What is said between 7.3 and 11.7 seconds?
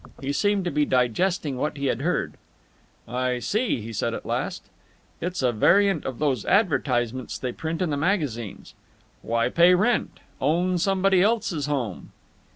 they print in the magazines. 'Why pay rent? Own somebody else's